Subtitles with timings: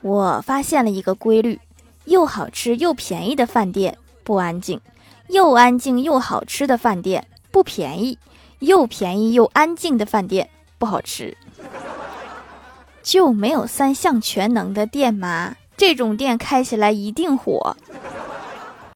[0.00, 1.60] 我发现了一个规律
[2.04, 4.80] 又好吃又便宜的饭店不安静。
[5.28, 8.18] 又安静又好吃的饭店不便宜。
[8.60, 11.36] 又便宜又安静的饭店不好吃。
[13.02, 15.56] 就没有三项全能的店吗？
[15.76, 17.76] 这种店开起来一定火。